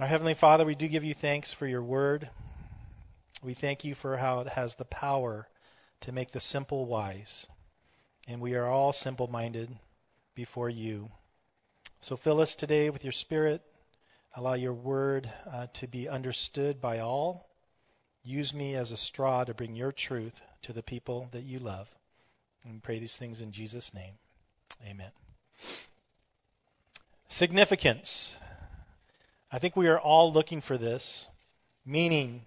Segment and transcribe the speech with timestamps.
[0.00, 2.30] Our Heavenly Father, we do give you thanks for your word.
[3.42, 5.48] We thank you for how it has the power
[6.02, 7.48] to make the simple wise.
[8.28, 9.68] And we are all simple minded
[10.36, 11.08] before you.
[12.00, 13.60] So fill us today with your spirit.
[14.36, 17.48] Allow your word uh, to be understood by all.
[18.22, 21.88] Use me as a straw to bring your truth to the people that you love.
[22.62, 24.14] And we pray these things in Jesus' name.
[24.88, 25.10] Amen.
[27.28, 28.36] Significance.
[29.50, 31.26] I think we are all looking for this
[31.86, 32.42] meaning,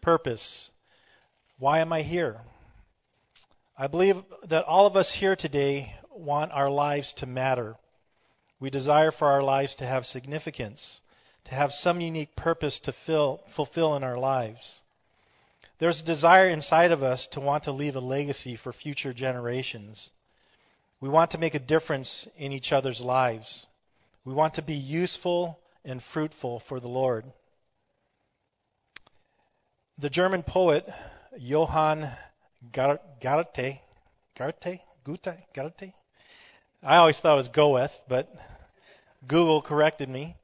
[0.00, 0.70] purpose.
[1.58, 2.40] Why am I here?
[3.78, 4.16] I believe
[4.48, 7.76] that all of us here today want our lives to matter.
[8.58, 11.00] We desire for our lives to have significance,
[11.44, 14.82] to have some unique purpose to fill, fulfill in our lives.
[15.78, 20.10] There's a desire inside of us to want to leave a legacy for future generations.
[21.00, 23.66] We want to make a difference in each other's lives.
[24.24, 27.24] We want to be useful and fruitful for the Lord.
[29.98, 30.86] The German poet
[31.38, 32.10] Johann
[32.72, 33.80] Goethe,
[34.36, 35.92] Goethe, Goethe, Goethe.
[36.82, 38.28] I always thought it was Goethe, but
[39.26, 40.36] Google corrected me.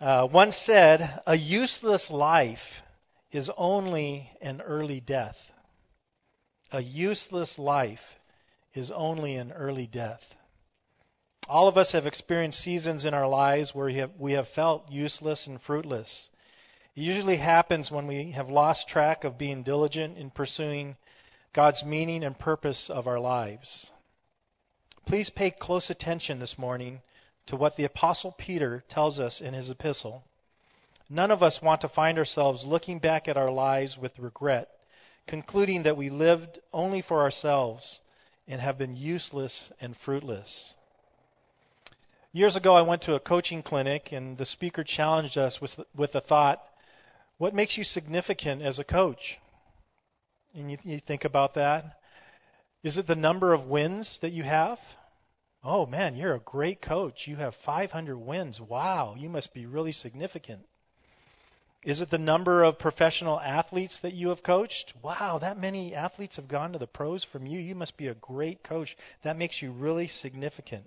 [0.00, 2.82] Uh, once said, "A useless life
[3.30, 5.36] is only an early death.
[6.72, 8.00] A useless life
[8.74, 10.22] is only an early death."
[11.48, 14.90] All of us have experienced seasons in our lives where we have, we have felt
[14.90, 16.28] useless and fruitless.
[16.94, 20.96] It usually happens when we have lost track of being diligent in pursuing
[21.52, 23.90] God's meaning and purpose of our lives.
[25.04, 27.02] Please pay close attention this morning
[27.46, 30.22] to what the Apostle Peter tells us in his epistle.
[31.10, 34.68] None of us want to find ourselves looking back at our lives with regret,
[35.26, 38.00] concluding that we lived only for ourselves
[38.46, 40.74] and have been useless and fruitless.
[42.34, 46.12] Years ago, I went to a coaching clinic, and the speaker challenged us with, with
[46.12, 46.62] the thought,
[47.36, 49.38] What makes you significant as a coach?
[50.54, 51.84] And you, you think about that.
[52.82, 54.78] Is it the number of wins that you have?
[55.62, 57.26] Oh man, you're a great coach.
[57.28, 58.58] You have 500 wins.
[58.58, 60.62] Wow, you must be really significant.
[61.84, 64.94] Is it the number of professional athletes that you have coached?
[65.02, 67.60] Wow, that many athletes have gone to the pros from you.
[67.60, 68.96] You must be a great coach.
[69.22, 70.86] That makes you really significant.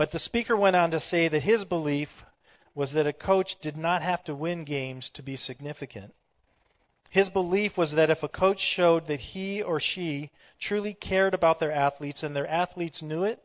[0.00, 2.08] But the speaker went on to say that his belief
[2.74, 6.14] was that a coach did not have to win games to be significant.
[7.10, 11.60] His belief was that if a coach showed that he or she truly cared about
[11.60, 13.42] their athletes and their athletes knew it,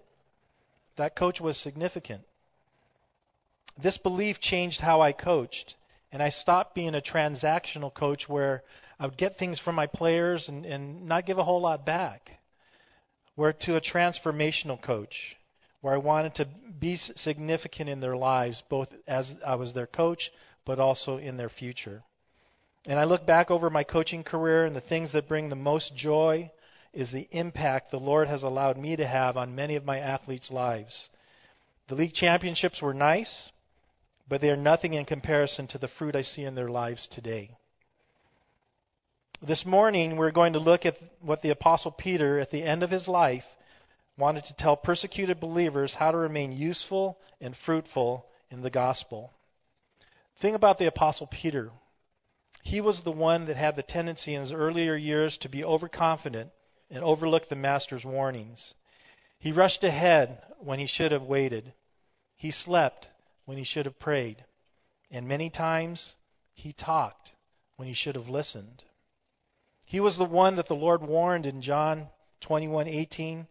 [0.95, 2.23] that coach was significant.
[3.77, 5.75] This belief changed how I coached,
[6.13, 8.63] and I stopped being a transactional coach where
[8.97, 12.31] I would get things from my players and, and not give a whole lot back.
[13.35, 15.35] Where to a transformational coach
[15.85, 16.47] where I wanted to
[16.79, 20.31] be significant in their lives, both as I was their coach,
[20.65, 22.01] but also in their future.
[22.87, 25.95] And I look back over my coaching career, and the things that bring the most
[25.95, 26.49] joy
[26.91, 30.49] is the impact the Lord has allowed me to have on many of my athletes'
[30.49, 31.07] lives.
[31.87, 33.51] The league championships were nice,
[34.27, 37.51] but they are nothing in comparison to the fruit I see in their lives today.
[39.39, 42.89] This morning, we're going to look at what the Apostle Peter, at the end of
[42.89, 43.45] his life,
[44.17, 49.33] wanted to tell persecuted believers how to remain useful and fruitful in the gospel.
[50.41, 51.71] Think about the Apostle Peter.
[52.63, 56.51] He was the one that had the tendency in his earlier years to be overconfident
[56.89, 58.73] and overlook the Master's warnings.
[59.37, 61.73] He rushed ahead when he should have waited.
[62.35, 63.09] He slept
[63.45, 64.43] when he should have prayed.
[65.11, 66.15] And many times
[66.53, 67.31] he talked
[67.75, 68.83] when he should have listened.
[69.85, 72.09] He was the one that the Lord warned in John
[72.41, 73.47] 21:18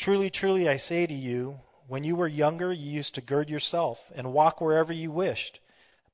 [0.00, 3.98] Truly, truly, I say to you, when you were younger, you used to gird yourself
[4.14, 5.60] and walk wherever you wished.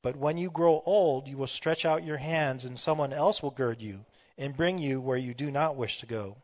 [0.03, 3.53] But when you grow old, you will stretch out your hands, and someone else will
[3.53, 4.05] gird you
[4.37, 6.37] and bring you where you do not wish to go.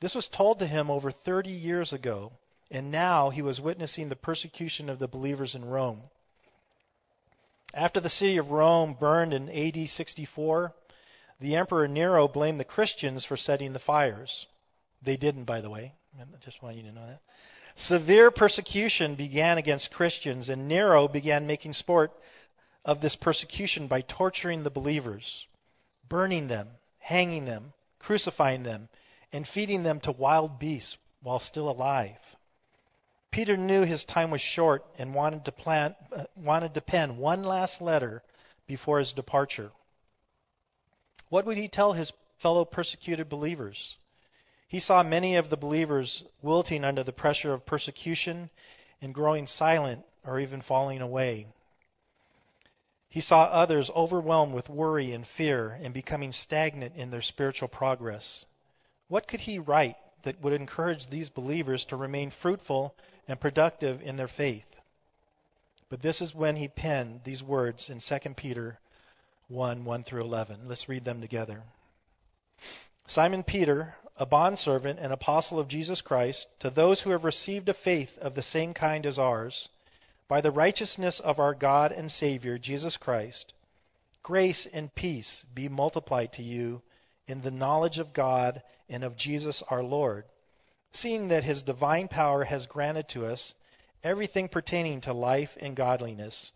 [0.00, 2.32] This was told to him over 30 years ago,
[2.70, 6.02] and now he was witnessing the persecution of the believers in Rome.
[7.72, 10.74] After the city of Rome burned in AD 64,
[11.40, 14.44] the Emperor Nero blamed the Christians for setting the fires.
[15.00, 15.94] They didn't, by the way.
[16.20, 17.20] I just want you to know that.
[17.74, 22.10] Severe persecution began against Christians, and Nero began making sport
[22.84, 25.46] of this persecution by torturing the believers,
[26.08, 26.68] burning them,
[26.98, 28.88] hanging them, crucifying them,
[29.32, 32.16] and feeding them to wild beasts while still alive.
[33.30, 37.82] Peter knew his time was short and wanted to, uh, wanted to pen one last
[37.82, 38.22] letter
[38.66, 39.70] before his departure.
[41.28, 43.98] What would he tell his fellow persecuted believers?
[44.68, 48.50] He saw many of the believers wilting under the pressure of persecution
[49.00, 51.46] and growing silent or even falling away.
[53.08, 58.44] He saw others overwhelmed with worry and fear and becoming stagnant in their spiritual progress.
[59.08, 62.94] What could he write that would encourage these believers to remain fruitful
[63.28, 64.66] and productive in their faith?
[65.88, 68.80] But this is when he penned these words in 2 Peter
[69.48, 70.66] 1 1 through 11.
[70.66, 71.62] Let's read them together.
[73.06, 77.74] Simon Peter, a bondservant and apostle of Jesus Christ, to those who have received a
[77.74, 79.68] faith of the same kind as ours,
[80.28, 83.52] by the righteousness of our God and Savior, Jesus Christ,
[84.22, 86.82] grace and peace be multiplied to you
[87.28, 90.24] in the knowledge of God and of Jesus our Lord,
[90.92, 93.54] seeing that his divine power has granted to us
[94.02, 96.52] everything pertaining to life and godliness,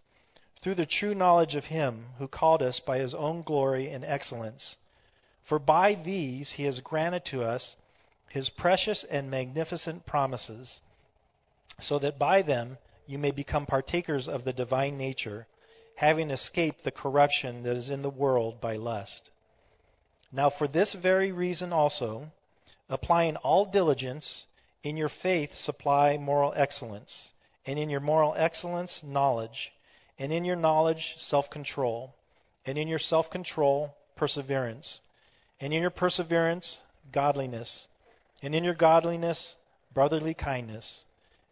[0.62, 4.77] through the true knowledge of him who called us by his own glory and excellence.
[5.44, 7.76] For by these he has granted to us
[8.28, 10.81] his precious and magnificent promises,
[11.81, 15.46] so that by them you may become partakers of the divine nature,
[15.96, 19.31] having escaped the corruption that is in the world by lust.
[20.31, 22.31] Now, for this very reason also,
[22.88, 24.44] applying all diligence,
[24.82, 27.32] in your faith supply moral excellence,
[27.66, 29.72] and in your moral excellence, knowledge,
[30.19, 32.14] and in your knowledge, self control,
[32.64, 35.00] and in your self control, perseverance,
[35.61, 36.79] and in your perseverance,
[37.12, 37.87] godliness,
[38.43, 39.57] and in your godliness,
[39.93, 41.05] brotherly kindness,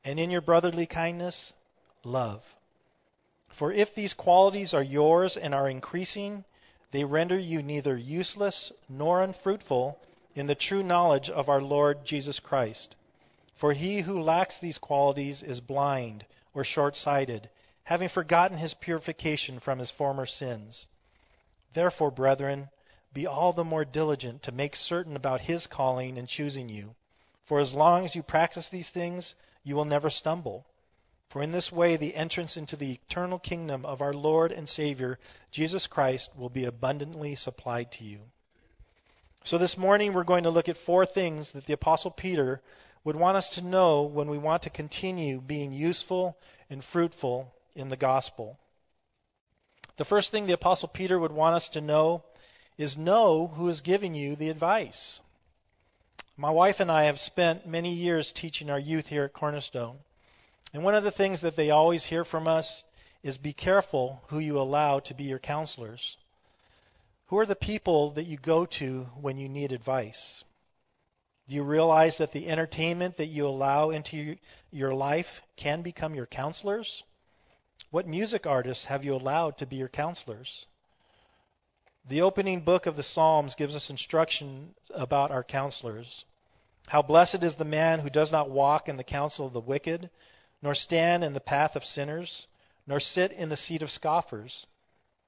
[0.05, 1.53] and in your brotherly kindness,
[2.05, 2.43] love.
[3.59, 6.45] For if these qualities are yours and are increasing,
[6.93, 9.99] they render you neither useless nor unfruitful
[10.35, 12.95] in the true knowledge of our Lord Jesus Christ.
[13.57, 16.25] For he who lacks these qualities is blind
[16.55, 17.51] or short sighted,
[17.83, 20.87] having forgotten his purification from his former sins.
[21.75, 22.69] Therefore, brethren,
[23.13, 26.95] be all the more diligent to make certain about his calling and choosing you.
[27.47, 29.35] For as long as you practice these things,
[29.65, 30.67] you will never stumble.
[31.31, 35.19] For in this way the entrance into the eternal kingdom of our Lord and Savior,
[35.51, 38.21] Jesus Christ, will be abundantly supplied to you.
[39.45, 42.61] So this morning we're going to look at four things that the Apostle Peter
[43.05, 46.37] would want us to know when we want to continue being useful
[46.69, 48.59] and fruitful in the gospel.
[49.97, 52.23] The first thing the Apostle Peter would want us to know
[52.79, 55.21] is know who is giving you the advice.
[56.37, 59.99] My wife and I have spent many years teaching our youth here at Cornerstone.
[60.73, 62.85] And one of the things that they always hear from us
[63.25, 66.17] is be careful who you allow to be your counselors.
[67.27, 70.45] Who are the people that you go to when you need advice?
[71.49, 74.37] Do you realize that the entertainment that you allow into
[74.71, 77.03] your life can become your counselors?
[77.91, 80.67] What music artists have you allowed to be your counselors?
[82.09, 86.25] The opening book of the Psalms gives us instruction about our counselors.
[86.87, 90.09] How blessed is the man who does not walk in the counsel of the wicked,
[90.63, 92.47] nor stand in the path of sinners,
[92.87, 94.65] nor sit in the seat of scoffers.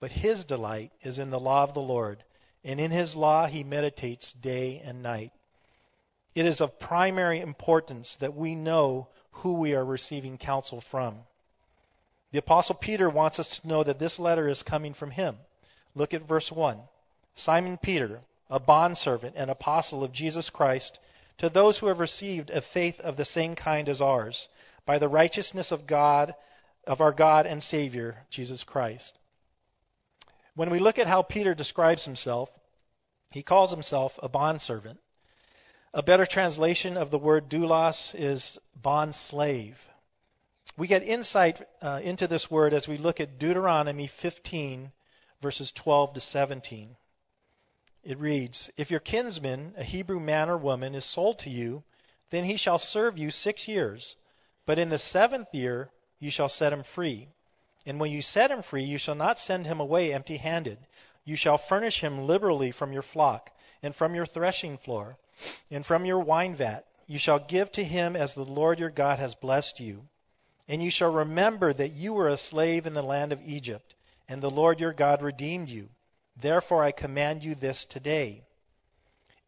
[0.00, 2.24] But his delight is in the law of the Lord,
[2.64, 5.32] and in his law he meditates day and night.
[6.34, 11.18] It is of primary importance that we know who we are receiving counsel from.
[12.32, 15.36] The Apostle Peter wants us to know that this letter is coming from him.
[15.94, 16.80] Look at verse 1.
[17.34, 20.98] Simon Peter, a bondservant and apostle of Jesus Christ,
[21.38, 24.48] to those who have received a faith of the same kind as ours
[24.84, 26.34] by the righteousness of God,
[26.86, 29.14] of our God and Savior, Jesus Christ.
[30.54, 32.50] When we look at how Peter describes himself,
[33.32, 34.98] he calls himself a bondservant.
[35.94, 39.76] A better translation of the word doulos is bond slave.
[40.76, 44.92] We get insight uh, into this word as we look at Deuteronomy 15,
[45.40, 46.96] verses 12 to 17.
[48.02, 51.82] It reads If your kinsman, a Hebrew man or woman, is sold to you,
[52.30, 54.16] then he shall serve you six years.
[54.66, 57.28] But in the seventh year you shall set him free.
[57.86, 60.78] And when you set him free, you shall not send him away empty handed.
[61.24, 63.50] You shall furnish him liberally from your flock,
[63.82, 65.16] and from your threshing floor,
[65.70, 66.84] and from your wine vat.
[67.06, 70.06] You shall give to him as the Lord your God has blessed you.
[70.68, 73.94] And you shall remember that you were a slave in the land of Egypt,
[74.30, 75.88] and the Lord your God redeemed you.
[76.40, 78.44] Therefore I command you this today.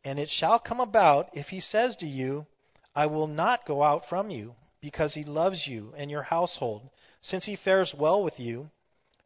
[0.05, 2.47] And it shall come about, if he says to you,
[2.93, 7.45] I will not go out from you, because he loves you and your household, since
[7.45, 8.71] he fares well with you,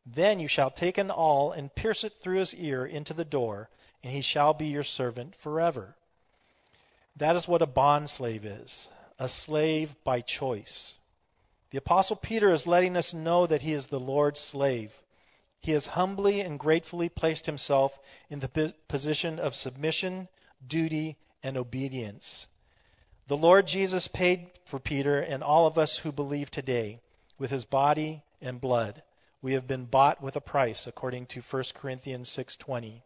[0.05, 3.71] then you shall take an awl and pierce it through his ear into the door,
[4.05, 5.97] and he shall be your servant forever.
[7.17, 10.93] That is what a bond slave is a slave by choice.
[11.71, 14.91] The Apostle Peter is letting us know that he is the Lord's slave.
[15.67, 17.91] He has humbly and gratefully placed himself
[18.31, 20.29] in the position of submission,
[20.65, 22.47] duty, and obedience.
[23.27, 27.01] The Lord Jesus paid for Peter and all of us who believe today
[27.37, 29.03] with his body and blood,
[29.43, 33.03] We have been bought with a price according to 1 Corinthians 6:20.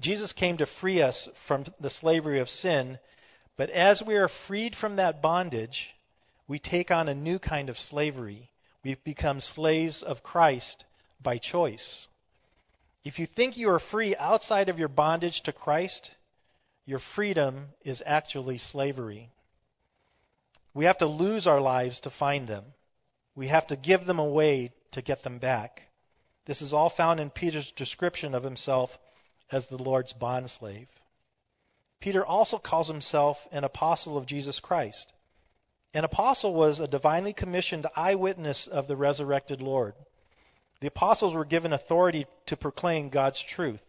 [0.00, 2.98] Jesus came to free us from the slavery of sin,
[3.58, 5.94] but as we are freed from that bondage,
[6.48, 8.50] we take on a new kind of slavery.
[8.82, 10.86] We become slaves of Christ
[11.24, 12.06] by choice.
[13.04, 16.14] If you think you are free outside of your bondage to Christ,
[16.86, 19.30] your freedom is actually slavery.
[20.72, 22.64] We have to lose our lives to find them.
[23.34, 25.82] We have to give them away to get them back.
[26.46, 28.90] This is all found in Peter's description of himself
[29.50, 30.88] as the Lord's bondslave.
[32.00, 35.12] Peter also calls himself an apostle of Jesus Christ.
[35.94, 39.94] An apostle was a divinely commissioned eyewitness of the resurrected Lord.
[40.84, 43.82] The apostles were given authority to proclaim God's truth.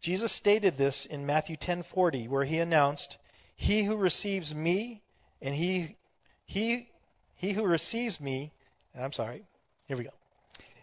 [0.00, 3.18] Jesus stated this in Matthew 10:40 where he announced,
[3.54, 5.02] "He who receives me
[5.42, 5.98] and he
[6.46, 6.88] he
[7.34, 8.50] he who receives me,
[8.98, 9.44] I'm sorry.
[9.88, 10.14] Here we go.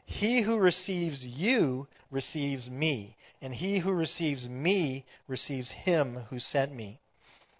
[0.05, 6.71] He who receives you receives me, and he who receives me receives him who sent
[6.71, 6.99] me.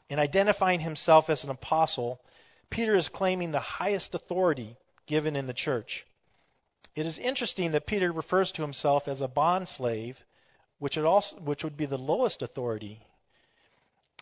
[0.09, 2.21] In identifying himself as an apostle,
[2.69, 4.77] Peter is claiming the highest authority
[5.07, 6.05] given in the church.
[6.95, 10.17] It is interesting that Peter refers to himself as a bond slave,
[10.79, 13.01] which, also, which would be the lowest authority,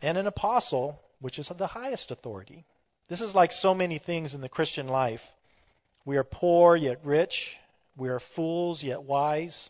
[0.01, 2.65] and an apostle, which is the highest authority.
[3.09, 5.21] This is like so many things in the Christian life.
[6.05, 7.57] We are poor yet rich,
[7.97, 9.69] we are fools yet wise,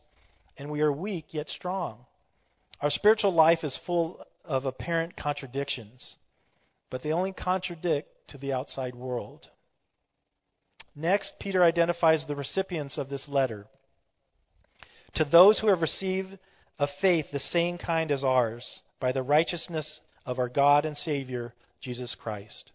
[0.58, 2.05] and we are weak yet strong.
[2.81, 6.17] Our spiritual life is full of apparent contradictions,
[6.89, 9.50] but they only contradict to the outside world.
[10.95, 13.67] Next, Peter identifies the recipients of this letter.
[15.15, 16.38] To those who have received
[16.79, 21.53] a faith the same kind as ours, by the righteousness of our God and Savior,
[21.79, 22.71] Jesus Christ.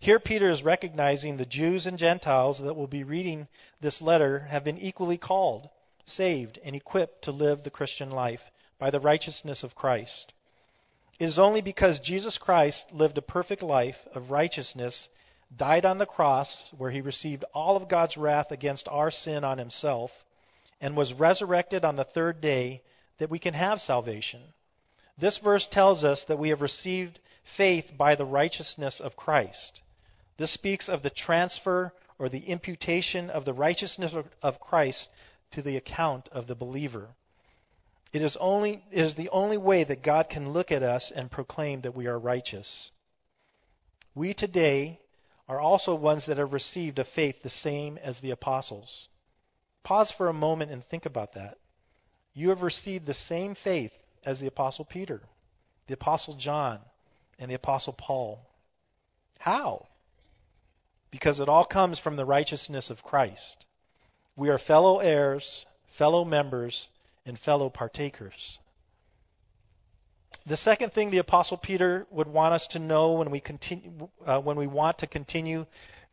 [0.00, 3.48] Here, Peter is recognizing the Jews and Gentiles that will be reading
[3.80, 5.68] this letter have been equally called,
[6.04, 8.42] saved, and equipped to live the Christian life
[8.78, 10.32] by the righteousness of Christ.
[11.18, 15.08] It is only because Jesus Christ lived a perfect life of righteousness,
[15.56, 19.58] died on the cross where he received all of God's wrath against our sin on
[19.58, 20.10] himself,
[20.80, 22.82] and was resurrected on the third day
[23.18, 24.40] that we can have salvation.
[25.18, 27.18] This verse tells us that we have received
[27.56, 29.80] faith by the righteousness of Christ.
[30.36, 35.08] This speaks of the transfer or the imputation of the righteousness of Christ
[35.52, 37.08] to the account of the believer.
[38.12, 41.30] It is, only, it is the only way that God can look at us and
[41.30, 42.90] proclaim that we are righteous.
[44.14, 45.00] We today
[45.48, 49.08] are also ones that have received a faith the same as the apostles.
[49.82, 51.56] Pause for a moment and think about that.
[52.34, 53.92] You have received the same faith
[54.24, 55.22] as the apostle Peter,
[55.86, 56.80] the apostle John,
[57.38, 58.40] and the apostle Paul.
[59.38, 59.86] How?
[61.10, 63.64] because it all comes from the righteousness of Christ.
[64.36, 66.88] We are fellow heirs, fellow members,
[67.24, 68.58] and fellow partakers.
[70.48, 74.40] The second thing the apostle Peter would want us to know when we continue, uh,
[74.40, 75.66] when we want to continue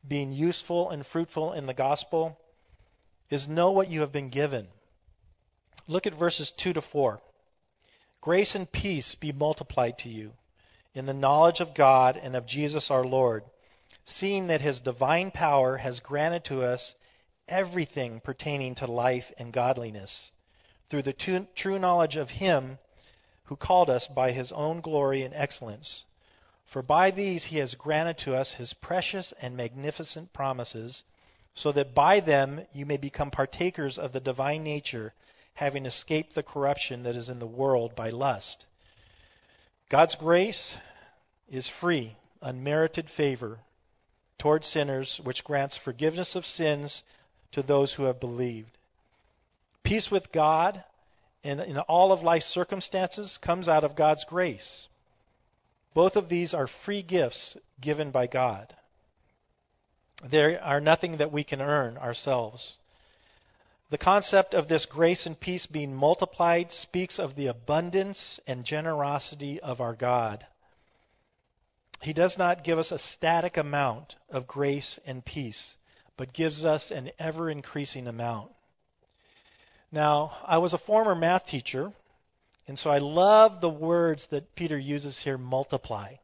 [0.07, 2.37] being useful and fruitful in the gospel
[3.29, 4.67] is know what you have been given.
[5.87, 7.21] Look at verses 2 to 4.
[8.21, 10.31] Grace and peace be multiplied to you
[10.93, 13.43] in the knowledge of God and of Jesus our Lord
[14.05, 16.93] seeing that his divine power has granted to us
[17.47, 20.31] everything pertaining to life and godliness,
[20.89, 22.77] through the true knowledge of him
[23.45, 26.03] who called us by his own glory and excellence.
[26.65, 31.03] For by these he has granted to us his precious and magnificent promises,
[31.53, 35.13] so that by them you may become partakers of the divine nature,
[35.53, 38.65] having escaped the corruption that is in the world by lust.
[39.89, 40.75] God's grace
[41.47, 43.59] is free, unmerited favor
[44.39, 47.03] toward sinners, which grants forgiveness of sins
[47.51, 48.77] to those who have believed.
[49.83, 50.83] Peace with God
[51.45, 54.87] in, in all of life's circumstances comes out of God's grace.
[55.93, 58.75] Both of these are free gifts given by God.
[60.29, 62.77] They are nothing that we can earn ourselves.
[63.91, 69.59] The concept of this grace and peace being multiplied speaks of the abundance and generosity
[69.59, 70.47] of our God.
[72.01, 75.77] He does not give us a static amount of grace and peace,
[76.17, 78.51] but gives us an ever increasing amount.
[79.95, 81.93] Now, I was a former math teacher,
[82.67, 86.15] and so I love the words that Peter uses here multiply.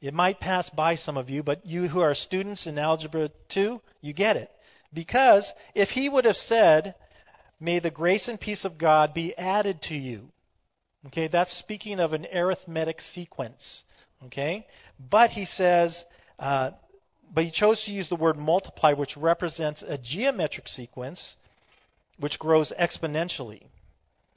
[0.00, 3.80] It might pass by some of you, but you who are students in Algebra 2,
[4.00, 4.50] you get it.
[4.92, 6.96] Because if he would have said,
[7.60, 10.22] May the grace and peace of God be added to you,
[11.06, 13.84] okay, that's speaking of an arithmetic sequence.
[14.24, 14.66] Okay?
[14.98, 16.04] But he says,
[16.36, 16.72] uh,
[17.32, 21.36] but he chose to use the word multiply, which represents a geometric sequence
[22.18, 23.62] which grows exponentially.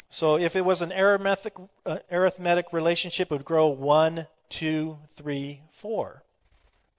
[0.09, 1.53] So if it was an arithmetic,
[1.85, 6.23] uh, arithmetic relationship, it would grow 1, 2, 3, 4.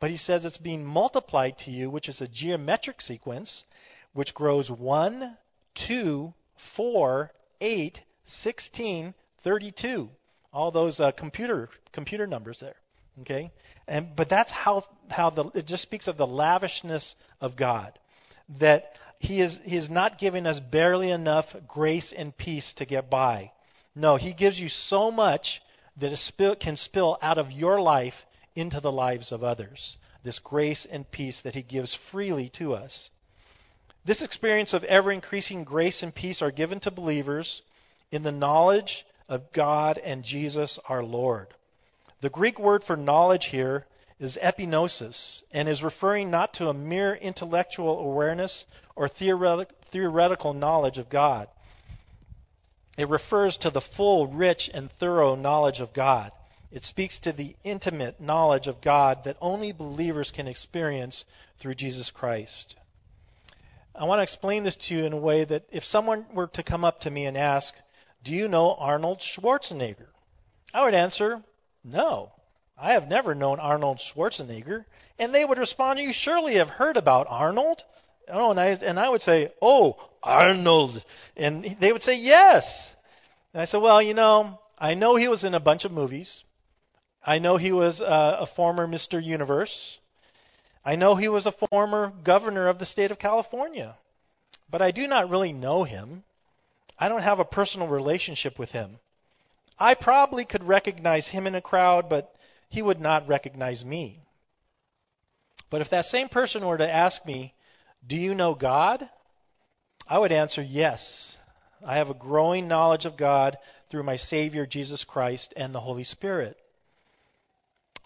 [0.00, 3.64] But he says it's being multiplied to you, which is a geometric sequence,
[4.12, 5.36] which grows 1,
[5.86, 6.34] 2,
[6.76, 7.30] 4,
[7.60, 10.08] 8, 16, 32.
[10.52, 12.76] All those uh, computer computer numbers there.
[13.20, 13.50] Okay?
[13.88, 17.98] And but that's how how the it just speaks of the lavishness of God.
[18.60, 23.10] That he is he is not giving us barely enough grace and peace to get
[23.10, 23.52] by.
[23.94, 25.62] No, he gives you so much
[25.96, 29.96] that it spill, can spill out of your life into the lives of others.
[30.22, 33.10] This grace and peace that he gives freely to us.
[34.04, 37.62] This experience of ever increasing grace and peace are given to believers
[38.12, 41.48] in the knowledge of God and Jesus our Lord.
[42.20, 43.86] The Greek word for knowledge here
[44.18, 51.08] is epignosis and is referring not to a mere intellectual awareness or theoretical knowledge of
[51.08, 51.48] God.
[52.96, 56.32] It refers to the full, rich, and thorough knowledge of God.
[56.72, 61.24] It speaks to the intimate knowledge of God that only believers can experience
[61.60, 62.74] through Jesus Christ.
[63.94, 66.62] I want to explain this to you in a way that if someone were to
[66.62, 67.74] come up to me and ask,
[68.24, 70.08] Do you know Arnold Schwarzenegger?
[70.72, 71.42] I would answer,
[71.84, 72.32] No.
[72.78, 74.84] I have never known Arnold Schwarzenegger.
[75.18, 77.82] And they would respond, You surely have heard about Arnold.
[78.28, 81.04] Oh, and I, and I would say, Oh, Arnold.
[81.36, 82.90] And they would say, Yes.
[83.54, 86.44] And I said, Well, you know, I know he was in a bunch of movies.
[87.24, 89.22] I know he was uh, a former Mr.
[89.22, 89.98] Universe.
[90.84, 93.96] I know he was a former governor of the state of California,
[94.70, 96.22] but I do not really know him.
[96.96, 99.00] I don't have a personal relationship with him.
[99.78, 102.32] I probably could recognize him in a crowd, but
[102.68, 104.20] he would not recognize me.
[105.70, 107.54] But if that same person were to ask me,
[108.06, 109.08] Do you know God?
[110.08, 111.36] I would answer yes.
[111.84, 113.58] I have a growing knowledge of God
[113.90, 116.56] through my Savior Jesus Christ and the Holy Spirit.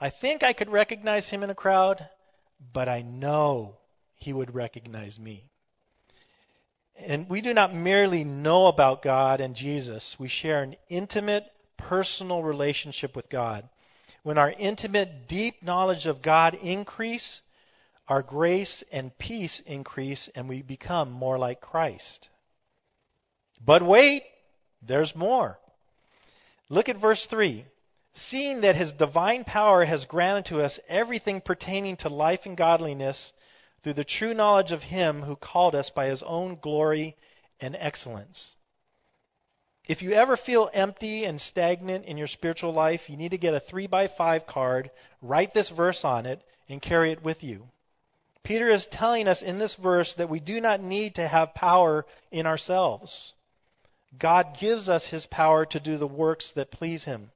[0.00, 2.08] I think I could recognize him in a crowd,
[2.72, 3.76] but I know
[4.14, 5.44] he would recognize me.
[6.96, 11.44] And we do not merely know about God and Jesus, we share an intimate,
[11.76, 13.68] personal relationship with God.
[14.22, 17.40] When our intimate, deep knowledge of God increase,
[18.08, 22.28] our grace and peace increase, and we become more like Christ.
[23.64, 24.24] But wait,
[24.82, 25.58] there's more.
[26.68, 27.64] Look at verse 3
[28.12, 33.32] seeing that his divine power has granted to us everything pertaining to life and godliness
[33.82, 37.16] through the true knowledge of him who called us by his own glory
[37.60, 38.52] and excellence.
[39.90, 43.54] If you ever feel empty and stagnant in your spiritual life, you need to get
[43.54, 44.88] a 3 by 5 card,
[45.20, 47.66] write this verse on it, and carry it with you.
[48.44, 52.06] Peter is telling us in this verse that we do not need to have power
[52.30, 53.32] in ourselves.
[54.16, 57.32] God gives us his power to do the works that please him.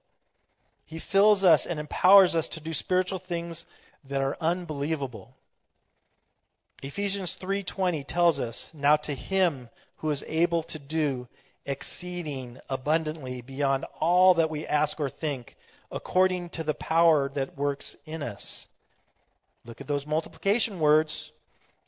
[0.87, 3.65] He fills us and empowers us to do spiritual things
[4.09, 5.35] that are unbelievable.
[6.85, 11.27] Ephesians 3:20 tells us, "Now to him who is able to do
[11.67, 15.57] exceeding abundantly beyond all that we ask or think,
[15.91, 18.67] according to the power that works in us."
[19.65, 21.33] Look at those multiplication words,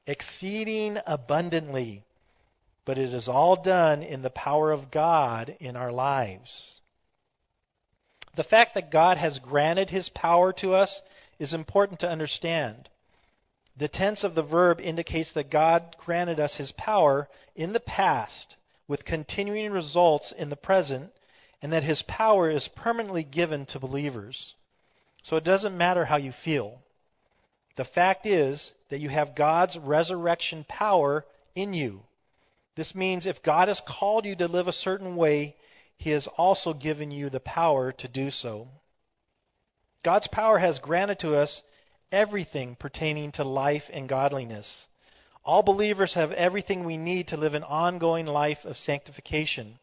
[0.07, 2.03] exceeding abundantly.
[2.85, 6.81] But it is all done in the power of God in our lives.
[8.37, 11.03] The fact that God has granted his power to us
[11.39, 12.89] is important to understand.
[13.77, 18.57] The tense of the verb indicates that God granted us his power in the past
[18.89, 21.13] with continuing results in the present,
[21.63, 24.55] and that his power is permanently given to believers.
[25.23, 26.79] So it doesn't matter how you feel.
[27.77, 32.03] The fact is that you have God's resurrection power in you.
[32.77, 35.57] This means if God has called you to live a certain way,
[35.97, 38.69] he has also given you the power to do so.
[40.05, 41.63] God's power has granted to us
[42.13, 44.87] everything pertaining to life and godliness.
[45.47, 49.79] All believers have everything we need to live an ongoing life of sanctification.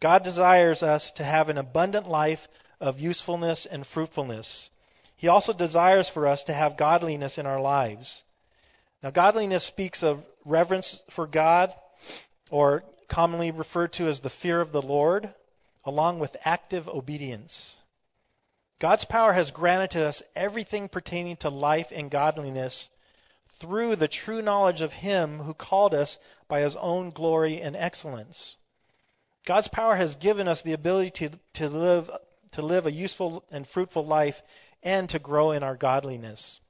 [0.00, 2.40] God desires us to have an abundant life
[2.80, 4.70] of usefulness and fruitfulness.
[5.18, 8.24] He also desires for us to have godliness in our lives.
[9.02, 11.74] Now, godliness speaks of reverence for God,
[12.50, 15.28] or commonly referred to as the fear of the Lord
[15.84, 17.76] along with active obedience.
[18.80, 22.88] God's power has granted to us everything pertaining to life and godliness
[23.60, 28.56] through the true knowledge of Him who called us by His own glory and excellence.
[29.46, 32.10] God's power has given us the ability to, to, live,
[32.52, 34.36] to live a useful and fruitful life
[34.82, 36.60] and to grow in our godliness.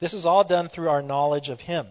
[0.00, 1.86] This is all done through our knowledge of Him.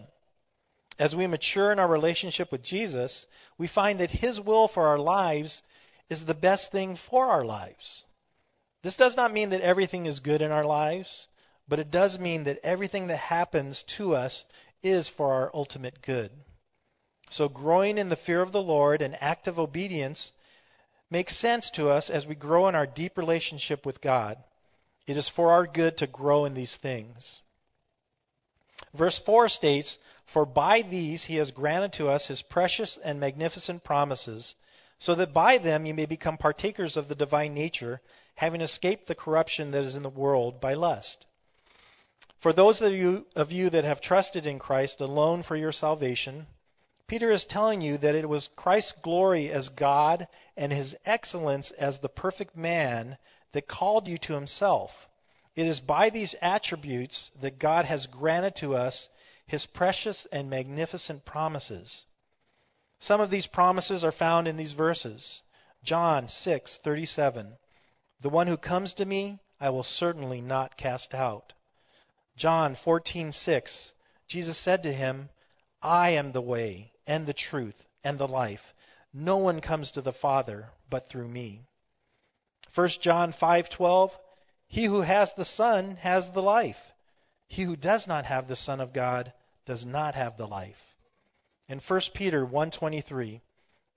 [0.98, 3.26] As we mature in our relationship with Jesus,
[3.58, 5.62] we find that His will for our lives
[6.08, 8.04] is the best thing for our lives.
[8.82, 11.26] This does not mean that everything is good in our lives,
[11.66, 14.44] but it does mean that everything that happens to us
[14.82, 16.30] is for our ultimate good.
[17.30, 20.30] So, growing in the fear of the Lord and active obedience
[21.10, 24.36] makes sense to us as we grow in our deep relationship with God.
[25.06, 27.40] It is for our good to grow in these things.
[28.92, 33.84] Verse 4 states, For by these he has granted to us his precious and magnificent
[33.84, 34.54] promises,
[34.98, 38.00] so that by them you may become partakers of the divine nature,
[38.36, 41.26] having escaped the corruption that is in the world by lust.
[42.44, 46.46] For those of you, of you that have trusted in Christ alone for your salvation,
[47.06, 52.00] Peter is telling you that it was Christ's glory as God and his excellence as
[52.00, 53.16] the perfect man
[53.52, 55.08] that called you to himself.
[55.56, 59.08] It is by these attributes that God has granted to us
[59.46, 62.04] his precious and magnificent promises.
[62.98, 65.40] Some of these promises are found in these verses.
[65.82, 67.56] John 6:37
[68.20, 71.54] The one who comes to me I will certainly not cast out.
[72.36, 73.92] John 14:6
[74.26, 75.28] Jesus said to him,
[75.80, 78.74] I am the way and the truth and the life.
[79.12, 81.62] No one comes to the Father but through me.
[82.74, 84.10] 1 John 5:12
[84.66, 86.92] He who has the Son has the life.
[87.46, 89.32] He who does not have the Son of God
[89.64, 90.96] does not have the life.
[91.68, 93.40] And 1 Peter 1:23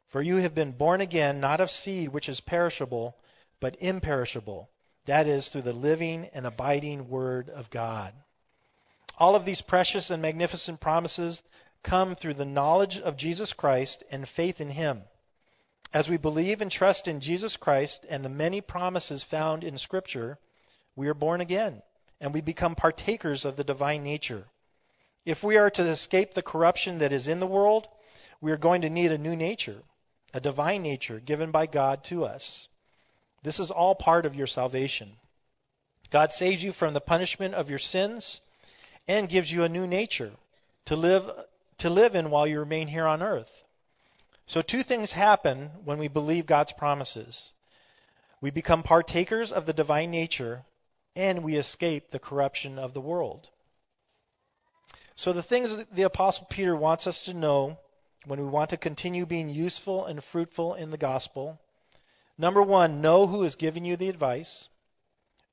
[0.09, 3.17] For you have been born again not of seed which is perishable
[3.59, 4.69] but imperishable
[5.05, 8.13] that is through the living and abiding word of God.
[9.17, 11.41] All of these precious and magnificent promises
[11.83, 15.03] come through the knowledge of Jesus Christ and faith in Him.
[15.93, 20.37] As we believe and trust in Jesus Christ and the many promises found in Scripture,
[20.95, 21.81] we are born again
[22.19, 24.45] and we become partakers of the divine nature.
[25.25, 27.87] If we are to escape the corruption that is in the world,
[28.41, 29.81] we are going to need a new nature,
[30.33, 32.67] a divine nature given by God to us.
[33.43, 35.17] This is all part of your salvation.
[36.11, 38.39] God saves you from the punishment of your sins
[39.07, 40.31] and gives you a new nature
[40.85, 41.23] to live
[41.79, 43.51] to live in while you remain here on earth.
[44.47, 47.51] So, two things happen when we believe God's promises
[48.39, 50.63] we become partakers of the divine nature,
[51.15, 53.49] and we escape the corruption of the world.
[55.15, 57.79] So, the things that the Apostle Peter wants us to know
[58.25, 61.59] when we want to continue being useful and fruitful in the gospel
[62.37, 64.69] number one, know who is giving you the advice.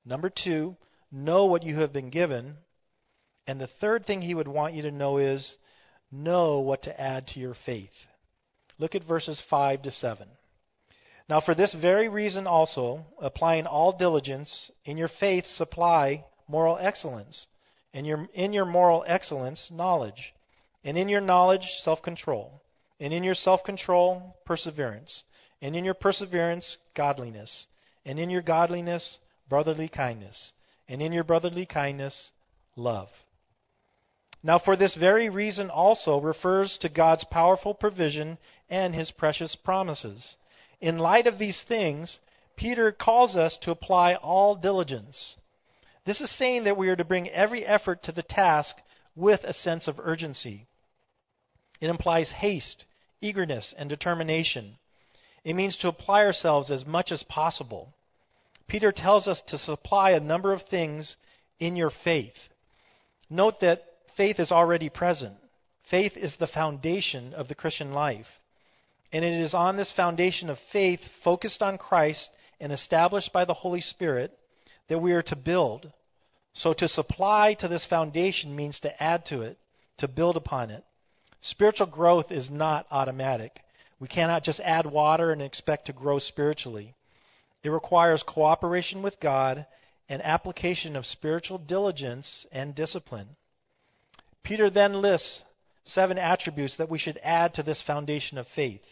[0.05, 0.77] Number two,
[1.11, 2.59] know what you have been given.
[3.47, 5.57] And the third thing he would want you to know is
[6.11, 7.93] know what to add to your faith.
[8.79, 10.29] Look at verses 5 to 7.
[11.29, 17.47] Now, for this very reason also, applying all diligence, in your faith supply moral excellence,
[17.95, 20.35] and your, in your moral excellence, knowledge,
[20.83, 22.61] and in your knowledge, self control,
[23.01, 25.25] and in your self control, perseverance,
[25.63, 27.67] and in your perseverance, godliness,
[28.05, 30.53] and in your godliness, brotherly kindness,
[30.89, 32.33] and in your brotherly kindness,
[32.77, 33.09] love.
[34.47, 38.37] Now, for this very reason also refers to God's powerful provision
[38.69, 40.37] and his precious promises.
[40.83, 42.19] In light of these things,
[42.55, 45.37] Peter calls us to apply all diligence.
[46.05, 48.77] This is saying that we are to bring every effort to the task
[49.17, 50.67] with a sense of urgency.
[51.81, 52.85] It implies haste,
[53.23, 54.77] eagerness, and determination.
[55.43, 57.95] It means to apply ourselves as much as possible.
[58.67, 61.17] Peter tells us to supply a number of things
[61.59, 62.37] in your faith.
[63.31, 63.85] Note that
[64.17, 65.37] faith is already present.
[65.91, 68.27] Faith is the foundation of the Christian life.
[69.13, 73.55] And it is on this foundation of faith, focused on Christ and established by the
[73.55, 74.37] Holy Spirit,
[74.89, 75.93] that we are to build.
[76.53, 79.59] So to supply to this foundation means to add to it,
[79.99, 80.85] to build upon it.
[81.41, 83.61] Spiritual growth is not automatic.
[84.01, 86.95] We cannot just add water and expect to grow spiritually.
[87.63, 89.67] It requires cooperation with God
[90.09, 93.37] and application of spiritual diligence and discipline.
[94.45, 95.43] Peter then lists
[95.85, 98.83] seven attributes that we should add to this foundation of faith.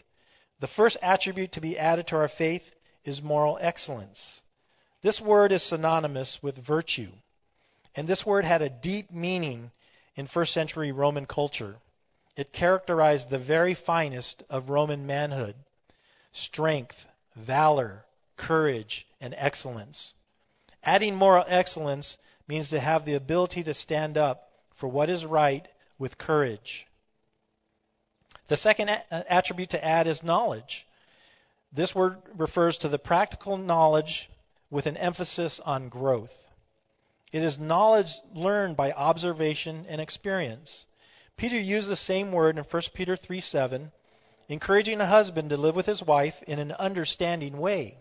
[0.59, 2.63] The first attribute to be added to our faith
[3.05, 4.41] is moral excellence.
[5.01, 7.11] This word is synonymous with virtue,
[7.95, 9.71] and this word had a deep meaning
[10.15, 11.75] in first century Roman culture.
[12.35, 15.55] It characterized the very finest of Roman manhood
[16.31, 16.95] strength,
[17.35, 18.03] valor,
[18.37, 20.13] courage, and excellence.
[20.83, 25.67] Adding moral excellence means to have the ability to stand up for what is right
[25.97, 26.85] with courage.
[28.47, 30.85] The second uh, attribute to add is knowledge.
[31.71, 34.29] This word refers to the practical knowledge
[34.69, 36.33] with an emphasis on growth.
[37.31, 40.85] It is knowledge learned by observation and experience.
[41.35, 43.91] Peter used the same word in 1 Peter 3 7,
[44.49, 47.97] encouraging a husband to live with his wife in an understanding way.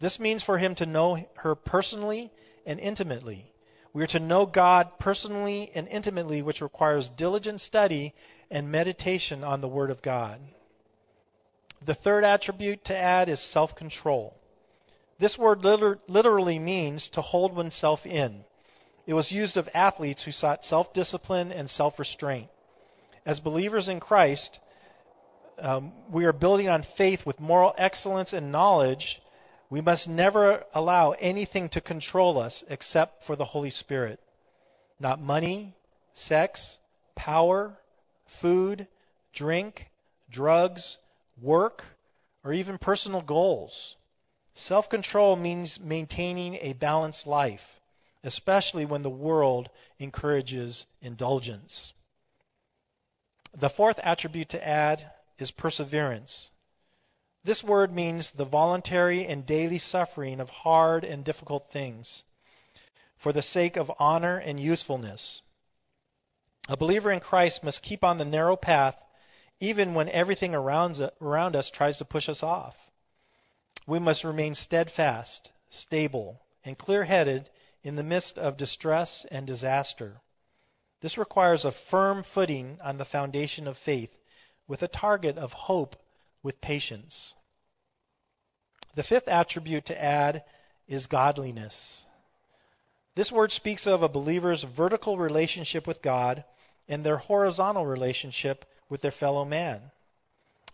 [0.00, 2.30] This means for him to know her personally
[2.66, 3.50] and intimately.
[3.94, 8.12] We are to know God personally and intimately, which requires diligent study
[8.50, 10.40] and meditation on the Word of God.
[11.86, 14.34] The third attribute to add is self control.
[15.18, 15.64] This word
[16.08, 18.44] literally means to hold oneself in.
[19.06, 22.48] It was used of athletes who sought self discipline and self restraint.
[23.24, 24.58] As believers in Christ,
[25.58, 29.20] um, we are building on faith with moral excellence and knowledge.
[29.74, 34.20] We must never allow anything to control us except for the Holy Spirit.
[35.00, 35.74] Not money,
[36.12, 36.78] sex,
[37.16, 37.76] power,
[38.40, 38.86] food,
[39.32, 39.90] drink,
[40.30, 40.98] drugs,
[41.42, 41.82] work,
[42.44, 43.96] or even personal goals.
[44.54, 47.80] Self control means maintaining a balanced life,
[48.22, 51.92] especially when the world encourages indulgence.
[53.52, 55.10] The fourth attribute to add
[55.40, 56.50] is perseverance.
[57.44, 62.22] This word means the voluntary and daily suffering of hard and difficult things
[63.18, 65.42] for the sake of honor and usefulness.
[66.68, 68.96] A believer in Christ must keep on the narrow path
[69.60, 71.00] even when everything around,
[71.56, 72.74] us tries to push us off.
[73.86, 77.50] We must remain steadfast, stable, and clear headed
[77.82, 80.20] in the midst of distress and disaster.
[81.02, 84.10] This requires a firm footing on the foundation of faith
[84.66, 85.96] with a target of hope
[86.44, 87.34] with patience.
[88.94, 90.44] The fifth attribute to add
[90.86, 92.04] is godliness.
[93.16, 96.44] This word speaks of a believer's vertical relationship with God
[96.86, 99.90] and their horizontal relationship with their fellow man.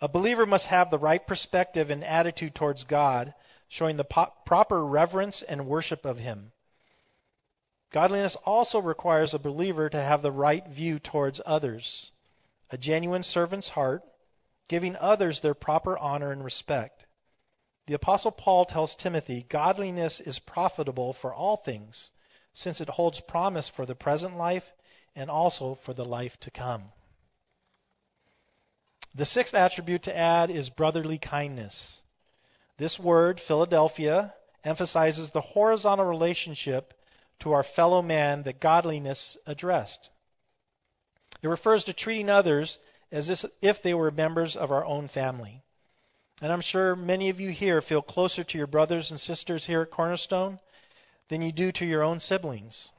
[0.02, 3.34] A believer must have the right perspective and attitude towards God,
[3.68, 6.52] showing the po- proper reverence and worship of Him.
[7.92, 12.10] Godliness also requires a believer to have the right view towards others,
[12.70, 14.02] a genuine servant's heart,
[14.70, 17.04] giving others their proper honor and respect.
[17.88, 22.12] The Apostle Paul tells Timothy, Godliness is profitable for all things,
[22.52, 24.62] since it holds promise for the present life
[25.16, 26.84] and also for the life to come.
[29.16, 32.00] The sixth attribute to add is brotherly kindness.
[32.78, 36.94] This word, Philadelphia, emphasizes the horizontal relationship
[37.40, 40.10] to our fellow man that godliness addressed.
[41.42, 42.78] It refers to treating others
[43.12, 45.62] as if they were members of our own family.
[46.42, 49.82] And I'm sure many of you here feel closer to your brothers and sisters here
[49.82, 50.58] at Cornerstone
[51.28, 52.90] than you do to your own siblings.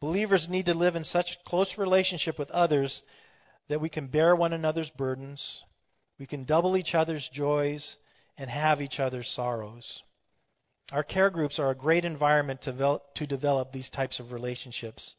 [0.00, 3.02] Believers need to live in such close relationship with others
[3.68, 5.62] that we can bear one another's burdens,
[6.18, 7.96] we can double each other's joys,
[8.36, 10.02] and have each other's sorrows.
[10.90, 15.14] Our care groups are a great environment to develop, these types of relationships.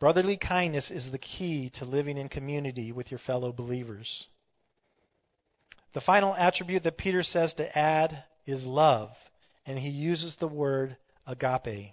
[0.00, 4.28] Brotherly kindness is the key to living in community with your fellow believers.
[5.92, 9.10] The final attribute that Peter says to add is love,
[9.66, 11.92] and he uses the word agape.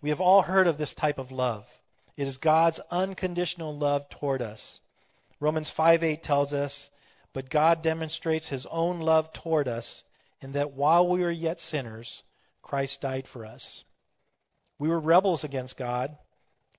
[0.00, 1.66] We have all heard of this type of love.
[2.16, 4.80] It is God's unconditional love toward us.
[5.38, 6.88] Romans 5:8 tells us,
[7.34, 10.04] "But God demonstrates his own love toward us
[10.40, 12.22] in that while we were yet sinners,
[12.62, 13.84] Christ died for us."
[14.78, 16.16] We were rebels against God,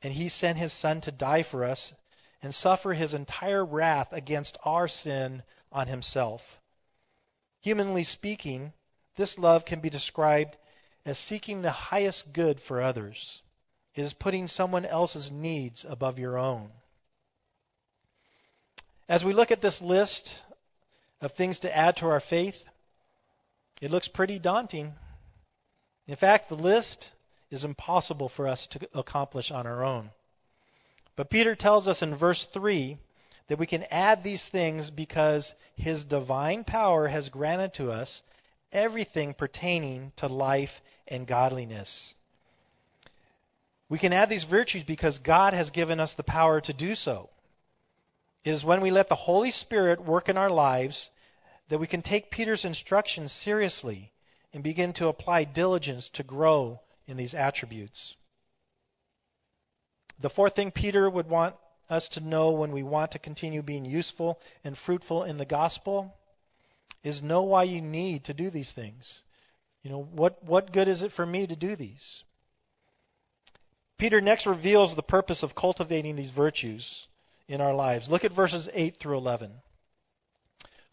[0.05, 1.91] and he sent his son to die for us
[2.43, 5.41] and suffer his entire wrath against our sin
[5.71, 6.41] on himself.
[7.61, 8.71] Humanly speaking,
[9.17, 10.57] this love can be described
[11.07, 13.41] as seeking the highest good for others.
[13.95, 16.69] It is putting someone else's needs above your own.
[19.09, 20.29] As we look at this list
[21.19, 22.57] of things to add to our faith,
[23.81, 24.93] it looks pretty daunting.
[26.05, 27.11] In fact, the list
[27.51, 30.11] is impossible for us to accomplish on our own.
[31.15, 32.97] But Peter tells us in verse 3
[33.47, 38.21] that we can add these things because his divine power has granted to us
[38.71, 42.13] everything pertaining to life and godliness.
[43.87, 47.29] We can add these virtues because God has given us the power to do so.
[48.43, 51.09] It is when we let the Holy Spirit work in our lives
[51.69, 54.11] that we can take Peter's instructions seriously
[54.53, 58.15] and begin to apply diligence to grow in these attributes.
[60.19, 61.55] The fourth thing Peter would want
[61.89, 66.13] us to know when we want to continue being useful and fruitful in the gospel
[67.03, 69.21] is know why you need to do these things.
[69.83, 72.23] You know, what, what good is it for me to do these?
[73.97, 77.07] Peter next reveals the purpose of cultivating these virtues
[77.47, 78.09] in our lives.
[78.09, 79.51] Look at verses 8 through 11.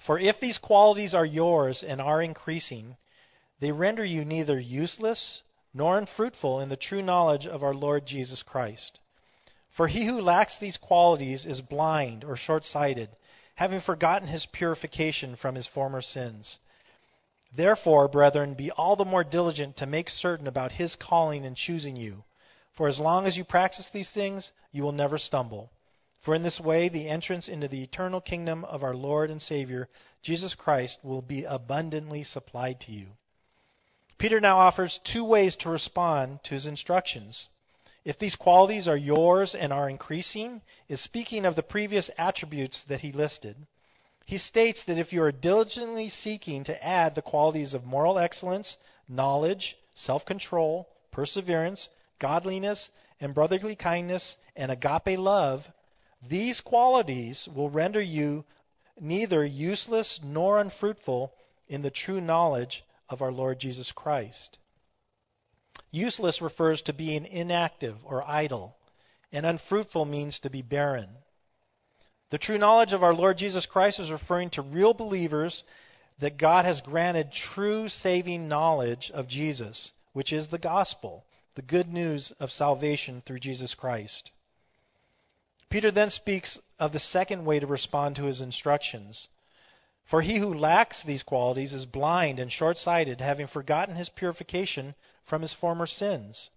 [0.06, 2.96] For if these qualities are yours and are increasing,
[3.60, 5.42] they render you neither useless
[5.74, 8.98] nor unfruitful in the true knowledge of our Lord Jesus Christ.
[9.70, 13.08] For he who lacks these qualities is blind or short sighted,
[13.54, 16.58] having forgotten his purification from his former sins.
[17.54, 21.96] Therefore, brethren, be all the more diligent to make certain about his calling and choosing
[21.96, 22.24] you.
[22.72, 25.70] For as long as you practice these things, you will never stumble.
[26.20, 29.88] For in this way, the entrance into the eternal kingdom of our Lord and Savior,
[30.22, 33.08] Jesus Christ, will be abundantly supplied to you.
[34.22, 37.48] Peter now offers two ways to respond to his instructions.
[38.04, 43.00] If these qualities are yours and are increasing, is speaking of the previous attributes that
[43.00, 43.56] he listed.
[44.24, 48.76] He states that if you are diligently seeking to add the qualities of moral excellence,
[49.08, 51.88] knowledge, self control, perseverance,
[52.20, 55.66] godliness, and brotherly kindness, and agape love,
[56.22, 58.44] these qualities will render you
[59.00, 61.32] neither useless nor unfruitful
[61.66, 64.58] in the true knowledge of our Lord Jesus Christ.
[65.90, 68.76] Useless refers to being inactive or idle,
[69.30, 71.08] and unfruitful means to be barren.
[72.30, 75.64] The true knowledge of our Lord Jesus Christ is referring to real believers
[76.18, 81.24] that God has granted true saving knowledge of Jesus, which is the gospel,
[81.56, 84.30] the good news of salvation through Jesus Christ.
[85.68, 89.28] Peter then speaks of the second way to respond to his instructions.
[90.04, 94.94] For he who lacks these qualities is blind and short sighted, having forgotten his purification
[95.24, 96.50] from his former sins.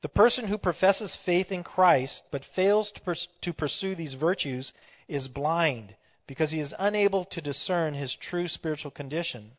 [0.00, 4.72] The person who professes faith in Christ but fails to, pers- to pursue these virtues
[5.08, 5.96] is blind
[6.26, 9.52] because he is unable to discern his true spiritual condition.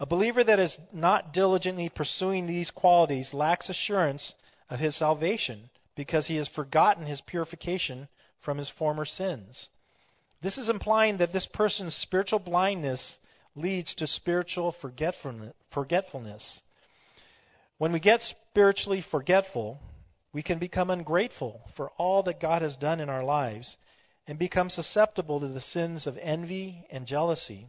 [0.00, 4.34] A believer that is not diligently pursuing these qualities lacks assurance
[4.68, 8.08] of his salvation because he has forgotten his purification
[8.38, 9.68] from his former sins.
[10.44, 13.18] This is implying that this person's spiritual blindness
[13.56, 14.76] leads to spiritual
[15.70, 16.60] forgetfulness.
[17.78, 19.78] When we get spiritually forgetful,
[20.34, 23.78] we can become ungrateful for all that God has done in our lives
[24.26, 27.68] and become susceptible to the sins of envy and jealousy.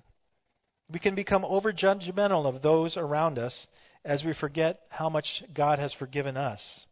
[0.92, 3.68] We can become overjudgmental of those around us
[4.04, 6.86] as we forget how much God has forgiven us.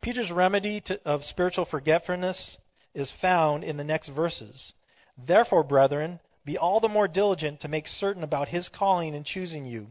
[0.00, 2.56] Peter's remedy to, of spiritual forgetfulness
[2.94, 4.72] is found in the next verses.
[5.16, 9.64] Therefore, brethren, be all the more diligent to make certain about his calling and choosing
[9.64, 9.88] you.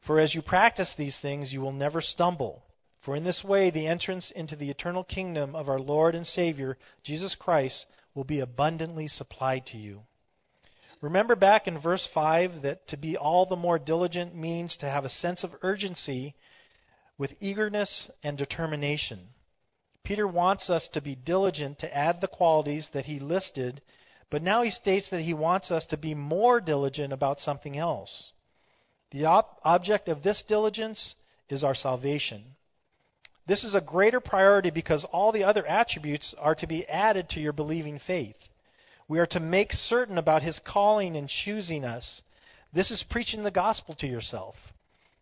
[0.00, 2.62] For as you practice these things, you will never stumble.
[3.00, 6.76] For in this way, the entrance into the eternal kingdom of our Lord and Savior,
[7.02, 10.02] Jesus Christ, will be abundantly supplied to you.
[11.00, 15.04] Remember back in verse 5 that to be all the more diligent means to have
[15.04, 16.34] a sense of urgency
[17.16, 19.28] with eagerness and determination.
[20.08, 23.82] Peter wants us to be diligent to add the qualities that he listed,
[24.30, 28.32] but now he states that he wants us to be more diligent about something else.
[29.10, 31.14] The op- object of this diligence
[31.50, 32.42] is our salvation.
[33.46, 37.40] This is a greater priority because all the other attributes are to be added to
[37.40, 38.48] your believing faith.
[39.08, 42.22] We are to make certain about his calling and choosing us.
[42.72, 44.54] This is preaching the gospel to yourself.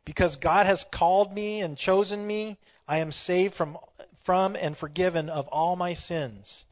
[0.05, 3.79] Because God has called me and chosen me, I am saved from,
[4.26, 6.64] from and forgiven of all my sins.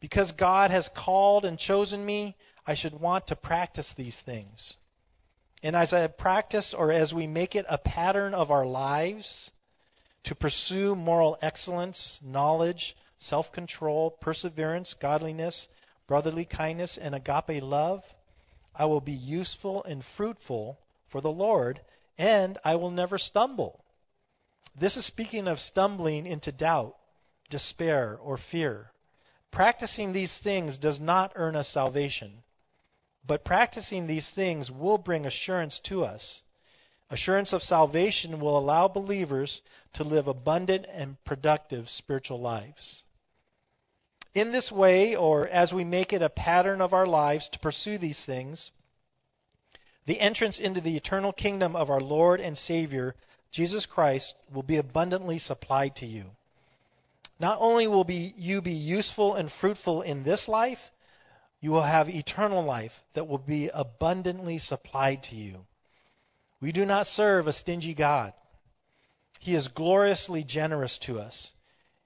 [0.00, 4.76] Because God has called and chosen me, I should want to practice these things.
[5.62, 9.52] And as I practice, or as we make it a pattern of our lives
[10.24, 15.68] to pursue moral excellence, knowledge, self control, perseverance, godliness,
[16.08, 18.02] brotherly kindness, and agape love,
[18.74, 20.78] I will be useful and fruitful
[21.10, 21.80] for the Lord,
[22.18, 23.84] and I will never stumble.
[24.74, 26.96] This is speaking of stumbling into doubt,
[27.52, 28.90] despair, or fear.
[29.52, 32.42] Practicing these things does not earn us salvation.
[33.24, 36.42] But practicing these things will bring assurance to us.
[37.10, 39.60] Assurance of salvation will allow believers
[39.92, 43.04] to live abundant and productive spiritual lives.
[44.34, 47.98] In this way, or as we make it a pattern of our lives to pursue
[47.98, 48.70] these things,
[50.06, 53.14] the entrance into the eternal kingdom of our Lord and Savior,
[53.50, 56.24] Jesus Christ, will be abundantly supplied to you.
[57.42, 60.78] Not only will be, you be useful and fruitful in this life,
[61.60, 65.66] you will have eternal life that will be abundantly supplied to you.
[66.60, 68.32] We do not serve a stingy God.
[69.40, 71.52] He is gloriously generous to us.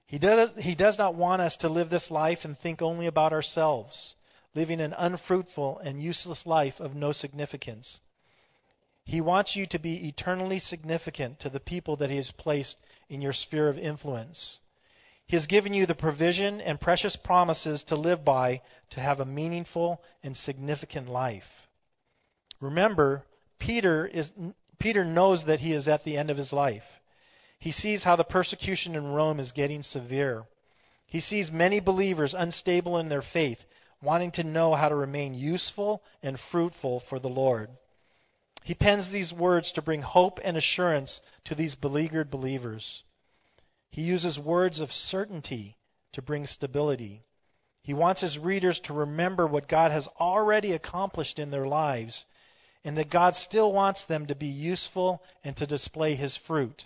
[0.07, 3.31] He does, he does not want us to live this life and think only about
[3.31, 4.15] ourselves,
[4.55, 7.99] living an unfruitful and useless life of no significance.
[9.05, 12.77] He wants you to be eternally significant to the people that He has placed
[13.07, 14.59] in your sphere of influence.
[15.27, 18.61] He has given you the provision and precious promises to live by
[18.91, 21.67] to have a meaningful and significant life.
[22.61, 23.25] Remember,
[23.59, 24.31] Peter is
[24.79, 26.85] Peter knows that he is at the end of his life.
[27.59, 30.45] He sees how the persecution in Rome is getting severe.
[31.05, 33.59] He sees many believers unstable in their faith,
[34.01, 37.69] wanting to know how to remain useful and fruitful for the Lord.
[38.63, 43.03] He pens these words to bring hope and assurance to these beleaguered believers.
[43.97, 45.75] He uses words of certainty
[46.13, 47.23] to bring stability.
[47.81, 52.23] He wants his readers to remember what God has already accomplished in their lives
[52.83, 56.85] and that God still wants them to be useful and to display his fruit.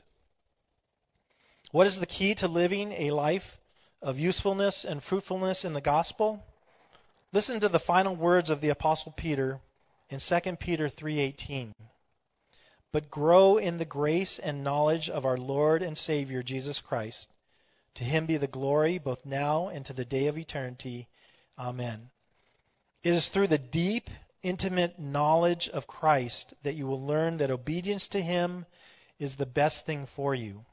[1.72, 3.58] What is the key to living a life
[4.02, 6.42] of usefulness and fruitfulness in the gospel?
[7.34, 9.60] Listen to the final words of the apostle Peter
[10.10, 11.74] in 2 Peter 3:18.
[12.92, 17.30] But grow in the grace and knowledge of our Lord and Savior Jesus Christ.
[17.96, 21.08] To him be the glory both now and to the day of eternity.
[21.58, 22.10] Amen.
[23.04, 24.10] It is through the deep,
[24.44, 28.66] intimate knowledge of Christ that you will learn that obedience to him
[29.20, 30.66] is the best thing for you.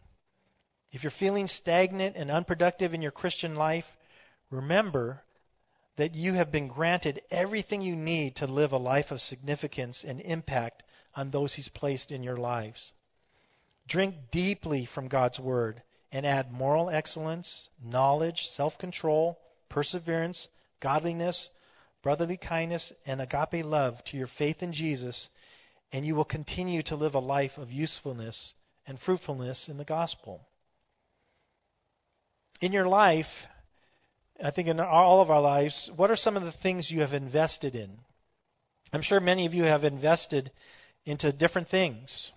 [0.91, 3.85] If you're feeling stagnant and unproductive in your Christian life,
[4.51, 5.23] remember
[5.97, 10.21] that you have been granted everything you need to live a life of significance and
[10.21, 10.83] impact
[11.19, 12.93] on those He's placed in your lives.
[13.89, 19.37] Drink deeply from God's Word and add moral excellence, knowledge, self control,
[19.69, 20.47] perseverance,
[20.81, 21.51] godliness,
[22.05, 25.29] brotherly kindness, and agape love to your faith in Jesus,
[25.93, 28.55] and you will continue to live a life of usefulness
[28.87, 30.41] and fruitfulness in the gospel.
[32.61, 33.27] In your life,
[34.43, 37.13] I think in all of our lives, what are some of the things you have
[37.13, 37.91] invested in?
[38.93, 40.53] I'm sure many of you have invested
[41.09, 42.33] into different things.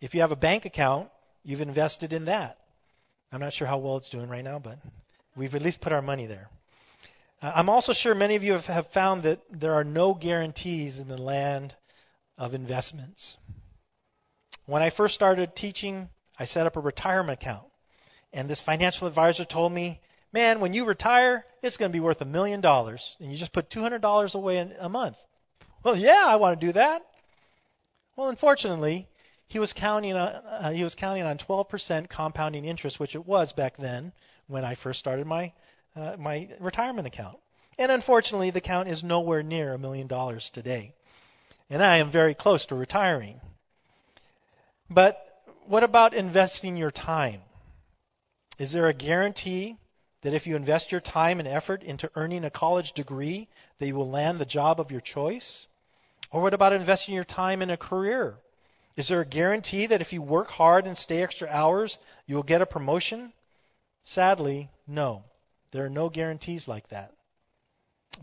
[0.00, 1.08] If you have a bank account,
[1.42, 2.56] you've invested in that.
[3.32, 4.78] I'm not sure how well it's doing right now, but
[5.36, 6.48] we've at least put our money there.
[7.40, 11.00] Uh, I'm also sure many of you have, have found that there are no guarantees
[11.00, 11.74] in the land
[12.38, 13.36] of investments.
[14.66, 16.08] When I first started teaching,
[16.38, 17.66] I set up a retirement account.
[18.32, 20.00] And this financial advisor told me
[20.32, 23.52] man, when you retire, it's going to be worth a million dollars, and you just
[23.52, 25.16] put $200 away in a month.
[25.84, 27.02] Well, yeah, I want to do that.
[28.16, 29.08] Well, unfortunately,
[29.46, 33.52] he was counting on uh, he was counting on 12% compounding interest, which it was
[33.52, 34.12] back then
[34.48, 35.52] when I first started my
[35.96, 37.38] uh, my retirement account.
[37.78, 40.94] And unfortunately, the count is nowhere near a million dollars today.
[41.70, 43.40] And I am very close to retiring.
[44.90, 45.16] But
[45.66, 47.40] what about investing your time?
[48.58, 49.76] Is there a guarantee
[50.22, 53.48] that if you invest your time and effort into earning a college degree,
[53.78, 55.66] that you will land the job of your choice?
[56.32, 58.36] Or what about investing your time in a career?
[58.96, 62.42] Is there a guarantee that if you work hard and stay extra hours, you will
[62.42, 63.32] get a promotion?
[64.02, 65.24] Sadly, no.
[65.72, 67.12] There are no guarantees like that.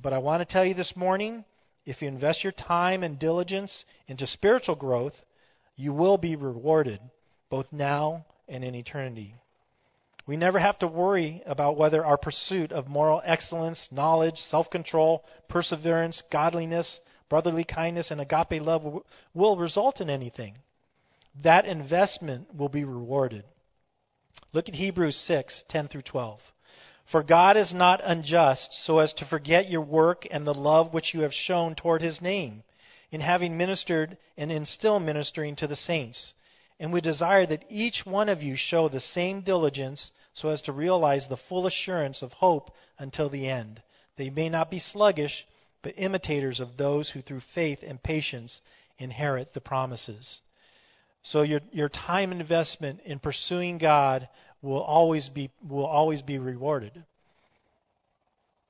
[0.01, 1.45] But I want to tell you this morning
[1.86, 5.16] if you invest your time and diligence into spiritual growth,
[5.76, 6.99] you will be rewarded,
[7.49, 9.36] both now and in eternity.
[10.28, 15.26] We never have to worry about whether our pursuit of moral excellence, knowledge, self control,
[15.47, 16.99] perseverance, godliness,
[17.30, 19.03] brotherly kindness, and agape love
[19.34, 20.55] will result in anything.
[21.43, 23.45] That investment will be rewarded.
[24.51, 26.41] Look at Hebrews 6 10 through 12.
[27.05, 31.13] For God is not unjust so as to forget your work and the love which
[31.13, 32.63] you have shown toward his name,
[33.11, 36.34] in having ministered and in still ministering to the saints.
[36.80, 40.71] And we desire that each one of you show the same diligence so as to
[40.71, 43.82] realize the full assurance of hope until the end.
[44.17, 45.47] That you may not be sluggish,
[45.82, 48.61] but imitators of those who through faith and patience
[48.97, 50.41] inherit the promises.
[51.21, 54.27] So your your time investment in pursuing God
[54.61, 57.03] will always be will always be rewarded.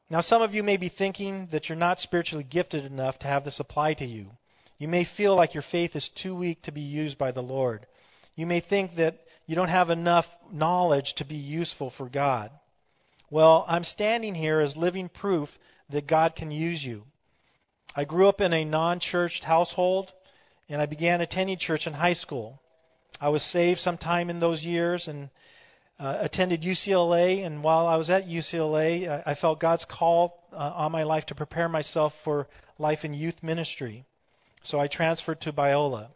[0.09, 3.45] Now some of you may be thinking that you're not spiritually gifted enough to have
[3.45, 4.31] this apply to you.
[4.79, 7.85] You may feel like your faith is too weak to be used by the Lord.
[8.35, 12.51] You may think that you don't have enough knowledge to be useful for God.
[13.29, 15.49] Well, I'm standing here as living proof
[15.89, 17.03] that God can use you.
[17.95, 20.11] I grew up in a non churched household,
[20.69, 22.59] and I began attending church in high school.
[23.19, 25.29] I was saved sometime in those years and
[25.99, 27.45] uh, attended UCLA.
[27.45, 31.25] And while I was at UCLA, I, I felt God's call uh, on my life
[31.27, 34.05] to prepare myself for life in youth ministry.
[34.63, 36.09] So I transferred to Biola.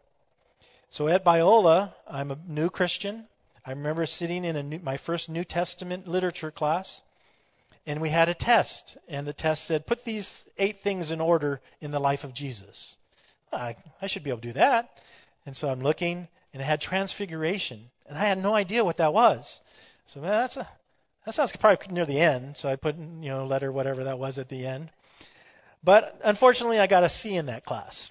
[0.89, 3.25] So at Biola, I'm a new Christian.
[3.65, 7.01] I remember sitting in new, my first New Testament literature class,
[7.85, 8.97] and we had a test.
[9.07, 12.95] And the test said, Put these eight things in order in the life of Jesus.
[13.51, 14.89] I, I should be able to do that.
[15.45, 17.89] And so I'm looking, and it had transfiguration.
[18.07, 19.59] And I had no idea what that was.
[20.07, 20.67] So that's a,
[21.25, 22.57] that sounds probably near the end.
[22.57, 24.89] So I put, you know, letter, whatever that was at the end.
[25.83, 28.09] But unfortunately, I got a C in that class.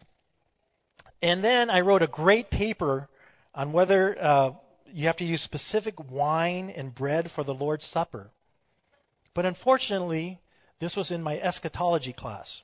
[1.23, 3.09] And then I wrote a great paper
[3.55, 4.51] on whether uh,
[4.93, 8.31] you have to use specific wine and bread for the Lord's Supper.
[9.35, 10.41] But unfortunately,
[10.81, 12.63] this was in my eschatology class.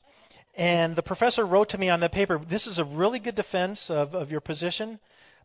[0.54, 3.90] And the professor wrote to me on the paper, This is a really good defense
[3.90, 4.98] of, of your position,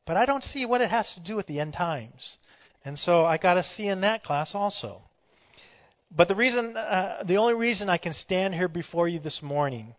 [0.05, 2.37] but I don't see what it has to do with the end times.
[2.83, 5.01] And so I got a C in that class also.
[6.15, 9.95] But the reason, uh, the only reason I can stand here before you this morning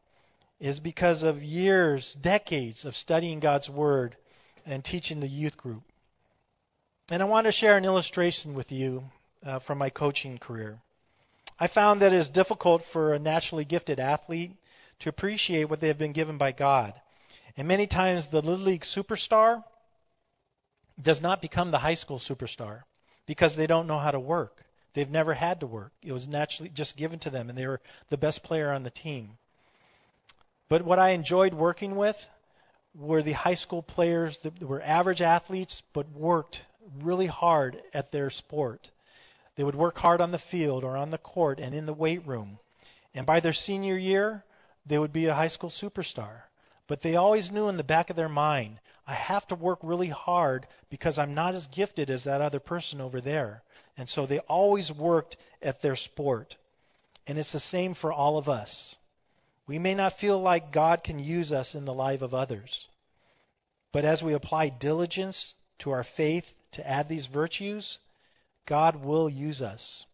[0.60, 4.16] is because of years, decades of studying God's Word
[4.66, 5.82] and teaching the youth group.
[7.10, 9.04] And I want to share an illustration with you
[9.44, 10.78] uh, from my coaching career.
[11.58, 14.52] I found that it is difficult for a naturally gifted athlete
[15.00, 16.94] to appreciate what they have been given by God.
[17.56, 19.62] And many times the Little League superstar
[21.00, 22.82] does not become the high school superstar
[23.26, 24.64] because they don't know how to work.
[24.94, 25.92] They've never had to work.
[26.02, 27.80] It was naturally just given to them, and they were
[28.10, 29.38] the best player on the team.
[30.68, 32.16] But what I enjoyed working with
[32.94, 36.60] were the high school players that were average athletes but worked
[37.02, 38.90] really hard at their sport.
[39.56, 42.26] They would work hard on the field or on the court and in the weight
[42.26, 42.58] room.
[43.14, 44.44] And by their senior year,
[44.86, 46.42] they would be a high school superstar.
[46.86, 50.08] But they always knew in the back of their mind, I have to work really
[50.08, 53.62] hard because I'm not as gifted as that other person over there.
[53.96, 56.56] And so they always worked at their sport.
[57.26, 58.96] And it's the same for all of us.
[59.66, 62.86] We may not feel like God can use us in the life of others.
[63.92, 67.98] But as we apply diligence to our faith to add these virtues,
[68.66, 70.06] God will use us.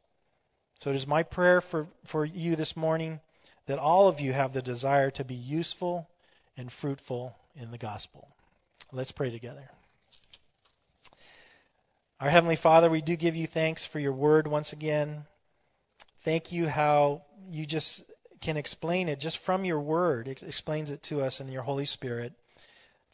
[0.78, 3.20] So it is my prayer for, for you this morning
[3.66, 6.08] that all of you have the desire to be useful
[6.56, 8.28] and fruitful in the gospel.
[8.92, 9.68] Let's pray together.
[12.18, 15.24] Our Heavenly Father, we do give you thanks for your word once again.
[16.24, 18.04] Thank you how you just
[18.42, 20.28] can explain it just from your word.
[20.28, 22.32] It explains it to us in your Holy Spirit.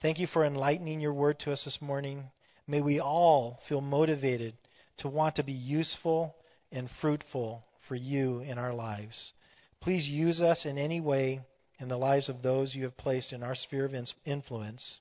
[0.03, 2.25] Thank you for enlightening your word to us this morning.
[2.67, 4.55] May we all feel motivated
[4.99, 6.35] to want to be useful
[6.73, 9.33] and fruitful for you in our lives.
[9.81, 11.41] Please use us in any way
[11.79, 13.95] in the lives of those you have placed in our sphere of
[14.25, 15.01] influence.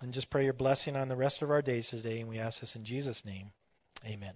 [0.00, 2.60] And just pray your blessing on the rest of our days today, and we ask
[2.60, 3.52] this in Jesus' name.
[4.04, 4.34] Amen.